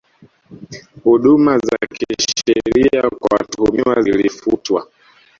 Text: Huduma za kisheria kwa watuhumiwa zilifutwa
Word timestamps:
Huduma 1.03 1.57
za 1.57 1.77
kisheria 1.93 3.09
kwa 3.19 3.37
watuhumiwa 3.37 4.01
zilifutwa 4.03 4.87